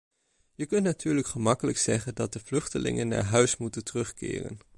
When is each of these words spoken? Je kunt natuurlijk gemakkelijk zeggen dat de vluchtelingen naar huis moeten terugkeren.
Je 0.55 0.65
kunt 0.65 0.83
natuurlijk 0.83 1.27
gemakkelijk 1.27 1.77
zeggen 1.77 2.15
dat 2.15 2.33
de 2.33 2.39
vluchtelingen 2.39 3.07
naar 3.07 3.23
huis 3.23 3.57
moeten 3.57 3.83
terugkeren. 3.83 4.57